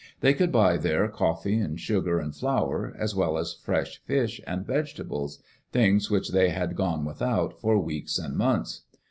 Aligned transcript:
They 0.21 0.33
could 0.33 0.51
buy 0.51 0.77
there 0.77 1.07
coffee 1.09 1.59
and 1.59 1.79
sugar 1.79 2.17
and 2.17 2.35
flour, 2.35 2.91
as 2.97 3.13
well 3.13 3.37
as 3.37 3.53
fresh 3.61 3.99
fish 4.03 4.41
and 4.47 4.65
vegetables— 4.65 5.43
things 5.71 6.09
which 6.09 6.29
they 6.31 6.49
had 6.49 6.75
gone 6.75 7.05
without 7.05 7.59
for 7.61 7.77
weeks 7.79 8.17
and 8.17 8.35
months. 8.35 8.81